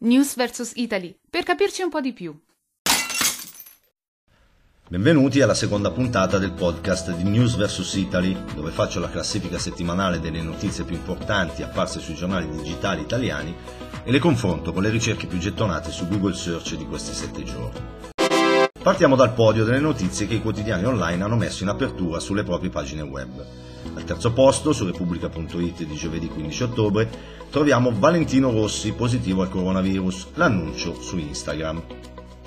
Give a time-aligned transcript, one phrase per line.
[0.00, 2.32] News vs Italy, per capirci un po' di più.
[4.88, 10.20] Benvenuti alla seconda puntata del podcast di News vs Italy, dove faccio la classifica settimanale
[10.20, 13.52] delle notizie più importanti apparse sui giornali digitali italiani
[14.04, 17.80] e le confronto con le ricerche più gettonate su Google Search di questi sette giorni.
[18.88, 22.70] Partiamo dal podio delle notizie che i quotidiani online hanno messo in apertura sulle proprie
[22.70, 23.44] pagine web.
[23.94, 27.10] Al terzo posto, su Repubblica.it di giovedì 15 ottobre,
[27.50, 31.82] troviamo Valentino Rossi positivo al coronavirus, l'annuncio su Instagram.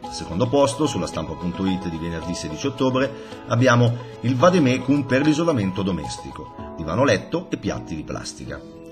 [0.00, 3.12] Al secondo posto, sulla stampa.it di venerdì 16 ottobre,
[3.46, 8.83] abbiamo il vademecum per l'isolamento domestico, divano letto e piatti di plastica.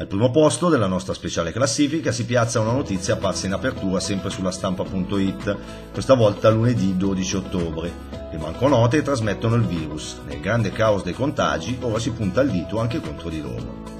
[0.00, 4.30] Al primo posto della nostra speciale classifica si piazza una notizia apparsa in apertura sempre
[4.30, 5.58] sulla stampa.it,
[5.92, 7.92] questa volta lunedì 12 ottobre.
[8.32, 10.20] Le banconote trasmettono il virus.
[10.24, 13.98] Nel grande caos dei contagi ora si punta il dito anche contro di loro.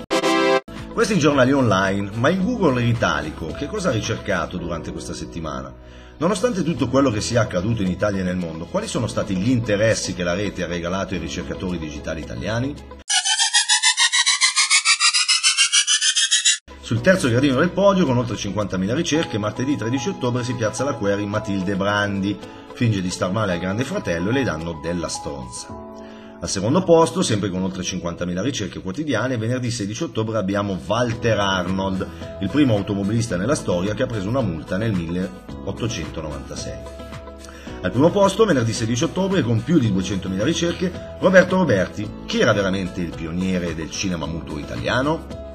[0.91, 5.71] Questi giornali online, ma il Google italico che cosa ha ricercato durante questa settimana?
[6.17, 9.51] Nonostante tutto quello che sia accaduto in Italia e nel mondo, quali sono stati gli
[9.51, 13.00] interessi che la rete ha regalato ai ricercatori digitali italiani?
[16.91, 20.95] Sul terzo gradino del podio, con oltre 50.000 ricerche, martedì 13 ottobre si piazza la
[20.95, 22.37] query Matilde Brandi.
[22.73, 25.69] Finge di star male al grande fratello e le danno della stronza.
[26.41, 32.09] Al secondo posto, sempre con oltre 50.000 ricerche quotidiane, venerdì 16 ottobre abbiamo Walter Arnold,
[32.41, 36.75] il primo automobilista nella storia che ha preso una multa nel 1896.
[37.83, 42.53] Al primo posto, venerdì 16 ottobre, con più di 200.000 ricerche, Roberto Roberti, chi era
[42.53, 45.50] veramente il pioniere del cinema muto italiano?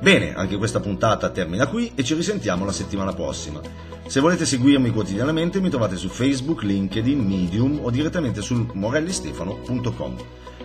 [0.00, 3.60] Bene, anche questa puntata termina qui e ci risentiamo la settimana prossima.
[4.06, 10.16] Se volete seguirmi quotidianamente mi trovate su Facebook, LinkedIn, Medium o direttamente sul morellistefano.com.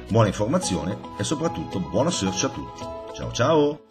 [0.10, 2.84] Buona informazione e soprattutto buona search a tutti.
[3.14, 3.85] Ciao ciao!